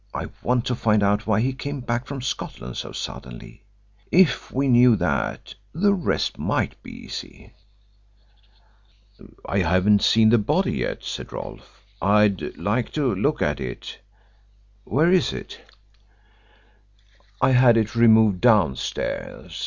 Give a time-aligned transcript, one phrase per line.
[0.15, 3.61] I want to find out why he came back from Scotland so suddenly.
[4.11, 7.53] If we knew that the rest might be easy."
[9.45, 11.83] "I haven't seen the body yet," said Rolfe.
[12.01, 13.99] "I'd like to look at it.
[14.85, 15.61] Where is it?"
[17.39, 19.55] "I had it removed downstairs.